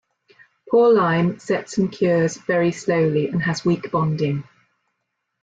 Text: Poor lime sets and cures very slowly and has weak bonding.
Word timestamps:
Poor 0.71 0.91
lime 0.91 1.37
sets 1.37 1.77
and 1.77 1.91
cures 1.91 2.35
very 2.37 2.71
slowly 2.71 3.27
and 3.27 3.43
has 3.43 3.63
weak 3.63 3.91
bonding. 3.91 4.43